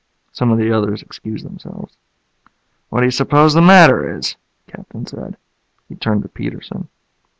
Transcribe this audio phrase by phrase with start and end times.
[0.31, 1.95] Some of the others excused themselves.
[2.89, 4.35] "What do you suppose the matter is?"
[4.65, 5.37] the Captain said.
[5.87, 6.89] He turned to Peterson.